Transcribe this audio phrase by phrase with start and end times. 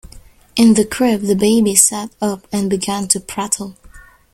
[0.55, 3.75] In the crib the baby sat up and began to prattle.